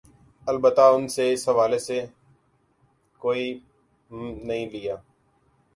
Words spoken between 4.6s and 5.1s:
لیا